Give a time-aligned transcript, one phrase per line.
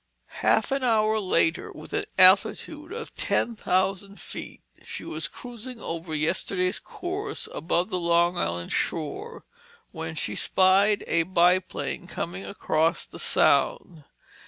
[0.41, 6.15] Half an hour later, with an altitude of ten thousand feet, she was cruising over
[6.15, 9.45] yesterday's course above the Long Island shore,
[9.91, 14.03] when she spied a biplane coming across the Sound.